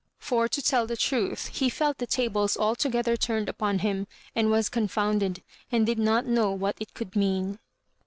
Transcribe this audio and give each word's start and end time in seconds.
Fqr, 0.19 0.49
to 0.49 0.63
tell 0.63 0.87
the 0.87 0.97
truth, 0.97 1.49
he 1.53 1.69
felt 1.69 1.99
the 1.99 2.07
tables 2.07 2.57
altogether 2.57 3.15
turned 3.15 3.47
upon 3.47 3.77
him, 3.85 4.07
and. 4.33 4.49
was 4.49 4.67
confounded, 4.67 5.43
and 5.71 5.85
did 5.85 5.99
not 5.99 6.25
know 6.25 6.51
what 6.51 6.75
it 6.79 6.95
could 6.95 7.15
mean. 7.15 7.59